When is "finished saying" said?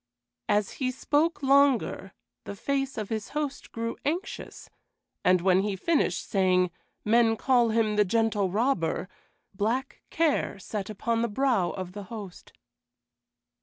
5.75-6.71